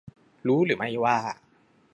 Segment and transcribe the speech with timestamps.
[0.47, 1.17] รู้หรือไม่ว่า